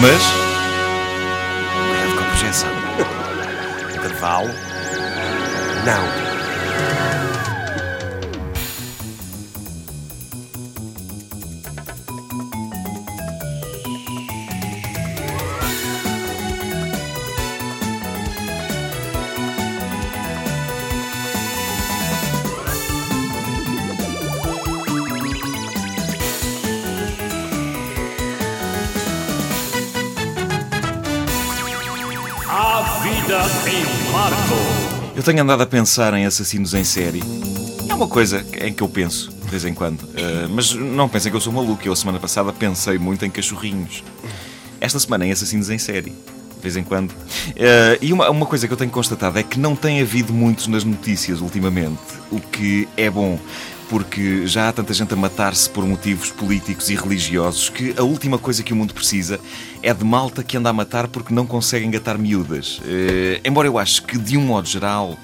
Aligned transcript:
mas. 0.00 0.22
Cuidado 1.88 2.16
com 2.16 2.24
a. 2.32 2.66
Intervalo. 3.96 4.50
Não. 5.84 7.13
Em 33.34 34.12
Marco. 34.12 34.54
Eu 35.16 35.20
tenho 35.20 35.42
andado 35.42 35.60
a 35.60 35.66
pensar 35.66 36.14
em 36.14 36.24
assassinos 36.24 36.72
em 36.72 36.84
série. 36.84 37.20
É 37.88 37.92
uma 37.92 38.06
coisa 38.06 38.46
em 38.62 38.72
que 38.72 38.80
eu 38.80 38.88
penso, 38.88 39.32
de 39.32 39.50
vez 39.50 39.64
em 39.64 39.74
quando. 39.74 40.02
Uh, 40.02 40.48
mas 40.50 40.72
não 40.72 41.08
pensem 41.08 41.32
que 41.32 41.36
eu 41.36 41.40
sou 41.40 41.52
maluco. 41.52 41.82
Eu, 41.84 41.92
a 41.92 41.96
semana 41.96 42.20
passada, 42.20 42.52
pensei 42.52 42.96
muito 42.96 43.24
em 43.24 43.30
cachorrinhos. 43.30 44.04
Esta 44.80 45.00
semana 45.00 45.26
em 45.26 45.32
assassinos 45.32 45.68
em 45.68 45.78
série. 45.78 46.10
De 46.10 46.62
vez 46.62 46.76
em 46.76 46.84
quando. 46.84 47.10
Uh, 47.10 47.98
e 48.00 48.12
uma, 48.12 48.30
uma 48.30 48.46
coisa 48.46 48.68
que 48.68 48.72
eu 48.72 48.76
tenho 48.76 48.92
constatado 48.92 49.36
é 49.36 49.42
que 49.42 49.58
não 49.58 49.74
tem 49.74 50.00
havido 50.00 50.32
muitos 50.32 50.68
nas 50.68 50.84
notícias 50.84 51.40
ultimamente. 51.40 51.98
O 52.30 52.38
que 52.38 52.88
é 52.96 53.10
bom 53.10 53.36
porque 53.88 54.46
já 54.46 54.68
há 54.68 54.72
tanta 54.72 54.92
gente 54.92 55.12
a 55.12 55.16
matar-se 55.16 55.68
por 55.68 55.84
motivos 55.86 56.30
políticos 56.30 56.90
e 56.90 56.94
religiosos 56.94 57.68
que 57.68 57.94
a 57.96 58.02
última 58.02 58.38
coisa 58.38 58.62
que 58.62 58.72
o 58.72 58.76
mundo 58.76 58.94
precisa 58.94 59.38
é 59.82 59.92
de 59.92 60.04
malta 60.04 60.42
que 60.42 60.56
anda 60.56 60.70
a 60.70 60.72
matar 60.72 61.08
porque 61.08 61.32
não 61.32 61.46
consegue 61.46 61.84
engatar 61.84 62.18
miúdas. 62.18 62.78
Uh, 62.78 63.40
embora 63.44 63.68
eu 63.68 63.78
acho 63.78 64.02
que, 64.02 64.16
de 64.18 64.36
um 64.36 64.42
modo 64.42 64.66
geral, 64.66 65.16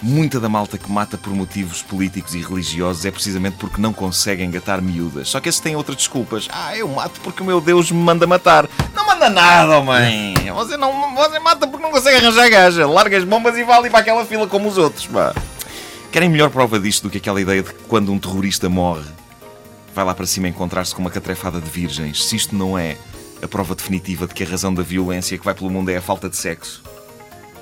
muita 0.00 0.38
da 0.38 0.48
malta 0.48 0.78
que 0.78 0.90
mata 0.90 1.16
por 1.16 1.32
motivos 1.34 1.82
políticos 1.82 2.34
e 2.34 2.40
religiosos 2.40 3.04
é 3.04 3.10
precisamente 3.10 3.56
porque 3.58 3.80
não 3.80 3.92
consegue 3.92 4.44
engatar 4.44 4.80
miúdas. 4.80 5.28
Só 5.28 5.40
que 5.40 5.48
esses 5.48 5.60
têm 5.60 5.74
outras 5.76 5.96
desculpas. 5.96 6.48
Ah, 6.50 6.76
eu 6.76 6.88
mato 6.88 7.20
porque 7.22 7.42
o 7.42 7.46
meu 7.46 7.60
Deus 7.60 7.90
me 7.90 8.02
manda 8.02 8.26
matar. 8.26 8.68
Não 8.94 9.06
manda 9.06 9.28
nada, 9.30 9.80
mãe. 9.80 10.34
Você, 10.54 10.76
não, 10.76 11.14
você 11.14 11.38
mata 11.38 11.66
porque 11.66 11.82
não 11.82 11.90
consegue 11.90 12.18
arranjar 12.18 12.48
gaja. 12.48 12.86
Larga 12.86 13.16
as 13.18 13.24
bombas 13.24 13.56
e 13.56 13.64
vá 13.64 13.76
ali 13.76 13.90
para 13.90 14.00
aquela 14.00 14.24
fila 14.24 14.46
como 14.46 14.68
os 14.68 14.78
outros, 14.78 15.06
pá. 15.06 15.34
Querem 16.14 16.28
melhor 16.28 16.48
prova 16.48 16.78
disto 16.78 17.02
do 17.02 17.10
que 17.10 17.18
aquela 17.18 17.40
ideia 17.40 17.60
de 17.60 17.70
que 17.70 17.82
quando 17.88 18.12
um 18.12 18.20
terrorista 18.20 18.68
morre, 18.68 19.02
vai 19.92 20.04
lá 20.04 20.14
para 20.14 20.24
cima 20.26 20.46
encontrar-se 20.46 20.94
com 20.94 21.00
uma 21.00 21.10
catrefada 21.10 21.60
de 21.60 21.68
virgens? 21.68 22.26
Se 22.26 22.36
isto 22.36 22.54
não 22.54 22.78
é 22.78 22.96
a 23.42 23.48
prova 23.48 23.74
definitiva 23.74 24.24
de 24.24 24.32
que 24.32 24.44
a 24.44 24.46
razão 24.46 24.72
da 24.72 24.84
violência 24.84 25.36
que 25.36 25.44
vai 25.44 25.52
pelo 25.54 25.70
mundo 25.70 25.88
é 25.88 25.96
a 25.96 26.00
falta 26.00 26.28
de 26.28 26.36
sexo. 26.36 26.84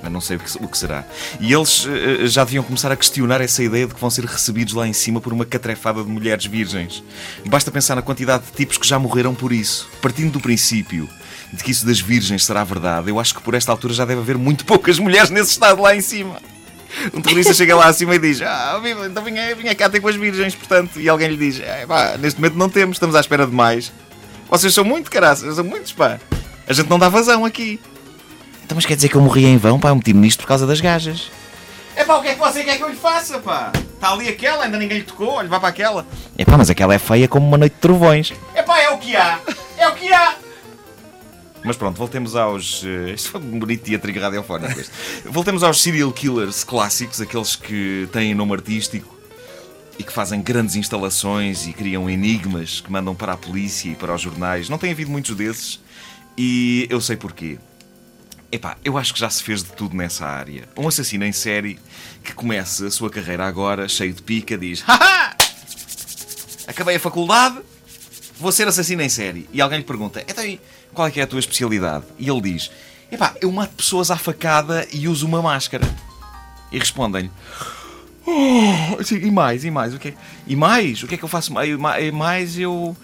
Mas 0.02 0.12
não 0.12 0.20
sei 0.20 0.36
o 0.36 0.68
que, 0.68 0.76
será. 0.76 1.02
E 1.40 1.50
eles 1.50 1.86
uh, 1.86 2.26
já 2.26 2.44
deviam 2.44 2.62
começar 2.62 2.92
a 2.92 2.96
questionar 2.96 3.40
essa 3.40 3.62
ideia 3.62 3.86
de 3.86 3.94
que 3.94 4.00
vão 4.00 4.10
ser 4.10 4.26
recebidos 4.26 4.74
lá 4.74 4.86
em 4.86 4.92
cima 4.92 5.18
por 5.18 5.32
uma 5.32 5.46
catrefada 5.46 6.04
de 6.04 6.10
mulheres 6.10 6.44
virgens. 6.44 7.02
Basta 7.46 7.70
pensar 7.70 7.94
na 7.94 8.02
quantidade 8.02 8.44
de 8.44 8.52
tipos 8.52 8.76
que 8.76 8.86
já 8.86 8.98
morreram 8.98 9.34
por 9.34 9.50
isso. 9.50 9.88
Partindo 10.02 10.30
do 10.30 10.40
princípio 10.40 11.08
de 11.54 11.64
que 11.64 11.70
isso 11.70 11.86
das 11.86 12.00
virgens 12.00 12.44
será 12.44 12.64
verdade, 12.64 13.08
eu 13.08 13.18
acho 13.18 13.34
que 13.34 13.40
por 13.40 13.54
esta 13.54 13.72
altura 13.72 13.94
já 13.94 14.04
deve 14.04 14.20
haver 14.20 14.36
muito 14.36 14.66
poucas 14.66 14.98
mulheres 14.98 15.30
nesse 15.30 15.52
estado 15.52 15.80
lá 15.80 15.96
em 15.96 16.02
cima. 16.02 16.51
Um 17.12 17.20
terrorista 17.20 17.54
chega 17.54 17.74
lá 17.74 17.86
acima 17.86 18.14
e 18.14 18.18
diz: 18.18 18.42
Ah, 18.42 18.78
viva, 18.82 19.06
então 19.06 19.22
vinha, 19.22 19.54
vinha 19.54 19.74
cá 19.74 19.88
ter 19.88 20.00
com 20.00 20.08
as 20.08 20.16
virgens, 20.16 20.54
portanto. 20.54 21.00
E 21.00 21.08
alguém 21.08 21.28
lhe 21.28 21.36
diz: 21.36 21.60
é, 21.60 21.86
pá, 21.86 22.16
Neste 22.18 22.40
momento 22.40 22.56
não 22.56 22.68
temos, 22.68 22.96
estamos 22.96 23.14
à 23.16 23.20
espera 23.20 23.46
de 23.46 23.52
mais. 23.54 23.92
Vocês 24.48 24.74
são 24.74 24.84
muito 24.84 25.10
caraças, 25.10 25.56
são 25.56 25.64
muitos, 25.64 25.92
pá. 25.92 26.20
A 26.66 26.72
gente 26.72 26.88
não 26.88 26.98
dá 26.98 27.08
vazão 27.08 27.44
aqui. 27.44 27.80
Então, 28.64 28.76
mas 28.76 28.86
quer 28.86 28.96
dizer 28.96 29.08
que 29.08 29.14
eu 29.14 29.20
morri 29.20 29.44
em 29.44 29.56
vão, 29.56 29.78
pá? 29.80 29.88
Eu 29.88 29.96
meti-me 29.96 30.20
nisto 30.20 30.40
por 30.40 30.46
causa 30.46 30.66
das 30.66 30.80
gajas. 30.80 31.30
É 31.94 32.04
pá, 32.04 32.16
o 32.16 32.22
que 32.22 32.28
é 32.28 32.34
que 32.34 32.40
você 32.40 32.64
quer 32.64 32.76
que 32.76 32.82
eu 32.82 32.88
lhe 32.88 32.96
faça, 32.96 33.38
pá? 33.38 33.70
Está 33.94 34.12
ali 34.12 34.28
aquela, 34.28 34.64
ainda 34.64 34.78
ninguém 34.78 34.98
lhe 34.98 35.04
tocou, 35.04 35.28
olha, 35.28 35.48
vá 35.48 35.60
para 35.60 35.68
aquela. 35.68 36.06
É 36.36 36.44
pá, 36.44 36.56
mas 36.56 36.70
aquela 36.70 36.94
é 36.94 36.98
feia 36.98 37.28
como 37.28 37.46
uma 37.46 37.58
noite 37.58 37.74
de 37.74 37.80
trovões. 37.80 38.32
É 38.54 38.62
pá, 38.62 38.78
é 38.80 38.90
o 38.90 38.98
que 38.98 39.14
há, 39.14 39.38
é 39.78 39.88
o 39.88 39.94
que 39.94 40.12
há. 40.12 40.34
Mas 41.64 41.76
pronto, 41.76 41.96
voltemos 41.96 42.34
aos. 42.34 42.82
Uh, 42.82 43.08
isto 43.14 43.30
foi 43.30 43.40
um 43.40 43.58
bonito 43.58 43.84
teatro 43.84 44.12
radiofónico. 44.20 44.80
Este. 44.80 44.92
voltemos 45.26 45.62
aos 45.62 45.80
serial 45.80 46.12
killers 46.12 46.64
clássicos, 46.64 47.20
aqueles 47.20 47.54
que 47.54 48.08
têm 48.12 48.34
nome 48.34 48.52
artístico 48.52 49.16
e 49.98 50.02
que 50.02 50.12
fazem 50.12 50.42
grandes 50.42 50.74
instalações 50.74 51.66
e 51.66 51.72
criam 51.72 52.08
enigmas 52.08 52.80
que 52.80 52.90
mandam 52.90 53.14
para 53.14 53.34
a 53.34 53.36
polícia 53.36 53.90
e 53.90 53.94
para 53.94 54.14
os 54.14 54.20
jornais. 54.20 54.68
Não 54.68 54.78
tem 54.78 54.90
havido 54.90 55.10
muitos 55.10 55.36
desses 55.36 55.80
e 56.36 56.86
eu 56.90 57.00
sei 57.00 57.16
porquê. 57.16 57.58
Epá, 58.50 58.76
eu 58.84 58.98
acho 58.98 59.14
que 59.14 59.20
já 59.20 59.30
se 59.30 59.42
fez 59.42 59.62
de 59.62 59.72
tudo 59.72 59.96
nessa 59.96 60.26
área. 60.26 60.68
Um 60.76 60.86
assassino 60.88 61.24
em 61.24 61.32
série 61.32 61.78
que 62.22 62.34
começa 62.34 62.86
a 62.86 62.90
sua 62.90 63.08
carreira 63.08 63.46
agora, 63.46 63.88
cheio 63.88 64.12
de 64.12 64.22
pica, 64.22 64.58
diz: 64.58 64.80
Haha! 64.80 65.36
Acabei 66.66 66.96
a 66.96 67.00
faculdade, 67.00 67.60
vou 68.42 68.52
ser 68.52 68.66
assassino 68.66 69.00
em 69.00 69.08
série. 69.08 69.48
E 69.52 69.60
alguém 69.62 69.78
lhe 69.78 69.84
pergunta: 69.84 70.22
Então, 70.28 70.44
qual 70.92 71.08
é 71.08 71.10
que 71.10 71.20
é 71.20 71.22
a 71.22 71.26
tua 71.26 71.38
especialidade? 71.38 72.04
E 72.18 72.28
ele 72.28 72.40
diz: 72.40 72.70
Epá, 73.10 73.34
eu 73.40 73.50
mato 73.50 73.74
pessoas 73.74 74.10
à 74.10 74.16
facada 74.16 74.86
e 74.92 75.08
uso 75.08 75.26
uma 75.26 75.40
máscara. 75.40 75.88
E 76.70 76.78
respondem-lhe: 76.78 77.30
oh, 78.26 79.14
E 79.14 79.30
mais, 79.30 79.64
e 79.64 79.70
mais? 79.70 79.94
O 79.94 79.98
que 79.98 80.08
é, 80.08 80.14
e 80.46 80.56
mais? 80.56 81.02
O 81.02 81.06
que 81.06 81.14
é 81.14 81.18
que 81.18 81.24
eu 81.24 81.28
faço? 81.28 81.52
E 81.62 82.10
mais 82.12 82.58
eu. 82.58 82.96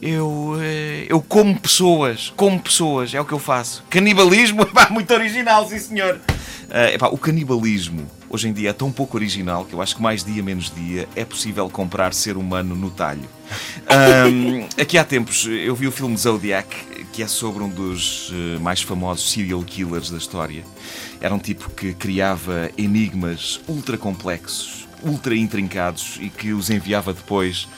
Eu, 0.00 0.58
eh, 0.60 1.06
eu 1.08 1.22
como 1.22 1.58
pessoas, 1.58 2.30
como 2.36 2.60
pessoas, 2.60 3.14
é 3.14 3.20
o 3.20 3.24
que 3.24 3.32
eu 3.32 3.38
faço. 3.38 3.82
Canibalismo, 3.88 4.60
epá, 4.68 4.90
muito 4.90 5.10
original, 5.14 5.66
sim 5.66 5.78
senhor. 5.78 6.20
Uh, 6.68 6.94
epá, 6.94 7.08
o 7.08 7.16
canibalismo 7.16 8.06
hoje 8.28 8.48
em 8.48 8.52
dia 8.52 8.70
é 8.70 8.72
tão 8.72 8.90
pouco 8.90 9.16
original 9.16 9.64
que 9.64 9.74
eu 9.74 9.82
acho 9.82 9.96
que 9.96 10.02
mais 10.02 10.24
dia 10.24 10.42
menos 10.42 10.72
dia 10.74 11.08
é 11.14 11.24
possível 11.24 11.68
comprar 11.68 12.12
ser 12.14 12.36
humano 12.36 12.74
no 12.74 12.90
talho. 12.90 13.28
Um, 13.86 14.66
aqui 14.82 14.98
há 14.98 15.04
tempos 15.04 15.46
eu 15.46 15.76
vi 15.76 15.86
o 15.86 15.92
filme 15.92 16.16
Zodiac, 16.16 16.68
que 17.12 17.22
é 17.22 17.28
sobre 17.28 17.62
um 17.62 17.68
dos 17.68 18.30
uh, 18.30 18.60
mais 18.60 18.82
famosos 18.82 19.30
serial 19.30 19.62
killers 19.62 20.10
da 20.10 20.18
história. 20.18 20.64
Era 21.20 21.32
um 21.32 21.38
tipo 21.38 21.70
que 21.70 21.94
criava 21.94 22.68
enigmas 22.76 23.60
ultra 23.68 23.96
complexos 23.96 24.85
ultra 25.06 25.34
intrincados 25.34 26.18
e 26.20 26.28
que 26.28 26.52
os 26.52 26.68
enviava 26.68 27.12
depois 27.12 27.68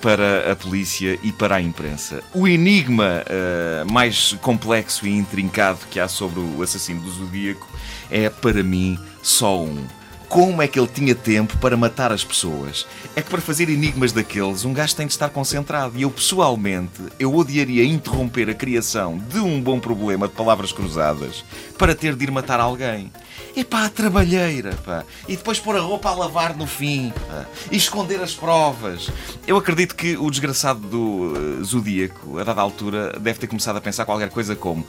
para 0.00 0.52
a 0.52 0.56
polícia 0.56 1.18
e 1.22 1.32
para 1.32 1.56
a 1.56 1.60
imprensa. 1.60 2.22
O 2.32 2.46
enigma 2.46 3.22
uh, 3.26 3.92
mais 3.92 4.36
complexo 4.40 5.06
e 5.06 5.10
intrincado 5.10 5.80
que 5.90 5.98
há 5.98 6.08
sobre 6.08 6.40
o 6.40 6.62
assassino 6.62 7.00
do 7.00 7.10
Zodíaco 7.10 7.68
é, 8.10 8.30
para 8.30 8.62
mim, 8.62 8.98
só 9.22 9.60
um 9.62 9.84
como 10.28 10.60
é 10.60 10.68
que 10.68 10.78
ele 10.78 10.88
tinha 10.88 11.14
tempo 11.14 11.56
para 11.58 11.76
matar 11.76 12.12
as 12.12 12.24
pessoas. 12.24 12.86
É 13.14 13.22
que 13.22 13.30
para 13.30 13.40
fazer 13.40 13.68
enigmas 13.68 14.12
daqueles, 14.12 14.64
um 14.64 14.72
gajo 14.72 14.94
tem 14.94 15.06
de 15.06 15.12
estar 15.12 15.28
concentrado. 15.28 15.96
E 15.96 16.02
eu, 16.02 16.10
pessoalmente, 16.10 17.02
eu 17.18 17.34
odiaria 17.34 17.84
interromper 17.84 18.50
a 18.50 18.54
criação 18.54 19.18
de 19.18 19.38
um 19.38 19.60
bom 19.60 19.78
problema 19.78 20.28
de 20.28 20.34
palavras 20.34 20.72
cruzadas 20.72 21.44
para 21.78 21.94
ter 21.94 22.14
de 22.14 22.24
ir 22.24 22.30
matar 22.30 22.60
alguém. 22.60 23.10
É 23.54 23.64
pá, 23.64 23.86
a 23.86 23.88
trabalheira, 23.88 24.74
pá. 24.84 25.04
E 25.28 25.36
depois 25.36 25.58
pôr 25.58 25.76
a 25.76 25.80
roupa 25.80 26.10
a 26.10 26.14
lavar 26.14 26.56
no 26.56 26.66
fim, 26.66 27.12
pá. 27.28 27.46
E 27.70 27.76
esconder 27.76 28.20
as 28.20 28.34
provas. 28.34 29.10
Eu 29.46 29.56
acredito 29.56 29.94
que 29.94 30.16
o 30.16 30.30
desgraçado 30.30 30.80
do 30.80 31.60
uh, 31.60 31.64
Zodíaco, 31.64 32.38
a 32.38 32.44
dada 32.44 32.60
altura, 32.60 33.18
deve 33.18 33.38
ter 33.38 33.46
começado 33.46 33.76
a 33.76 33.80
pensar 33.80 34.04
qualquer 34.04 34.30
coisa 34.30 34.54
como... 34.54 34.86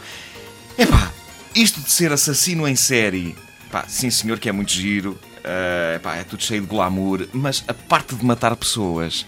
É 0.77 0.85
pá, 0.85 1.11
isto 1.55 1.81
de 1.81 1.91
ser 1.91 2.11
assassino 2.11 2.67
em 2.67 2.75
série 2.75 3.35
Pá, 3.71 3.85
sim 3.87 4.09
senhor 4.09 4.39
que 4.39 4.47
é 4.47 4.51
muito 4.51 4.71
giro, 4.71 5.11
uh, 5.11 5.99
pá, 6.01 6.15
é 6.15 6.23
tudo 6.23 6.43
cheio 6.43 6.61
de 6.61 6.67
glamour, 6.67 7.27
mas 7.33 7.63
a 7.67 7.73
parte 7.73 8.15
de 8.15 8.25
matar 8.25 8.55
pessoas 8.55 9.25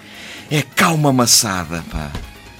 é 0.49 0.61
calma 0.61 1.09
amassada, 1.09 1.83
pá. 1.91 2.11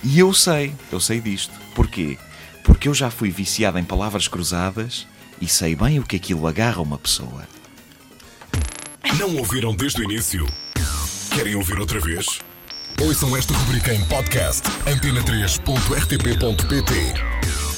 E 0.03 0.19
eu 0.19 0.33
sei, 0.33 0.73
eu 0.91 0.99
sei 0.99 1.19
disto. 1.19 1.53
Porquê? 1.75 2.17
Porque 2.63 2.87
eu 2.87 2.93
já 2.93 3.09
fui 3.09 3.29
viciado 3.29 3.79
em 3.79 3.83
palavras 3.83 4.27
cruzadas 4.27 5.07
e 5.41 5.47
sei 5.47 5.75
bem 5.75 5.99
o 5.99 6.03
que 6.03 6.15
aquilo 6.15 6.47
agarra 6.47 6.81
uma 6.81 6.97
pessoa. 6.97 7.47
Não 9.17 9.35
ouviram 9.37 9.75
desde 9.75 10.01
o 10.01 10.03
início? 10.03 10.45
Querem 11.33 11.55
ouvir 11.55 11.79
outra 11.79 11.99
vez? 11.99 12.39
Ouçam 13.01 13.35
esta 13.35 13.53
rubrica 13.53 13.93
em 13.93 14.03
podcast 14.05 14.67
antena3.rtp.pt 14.85 17.68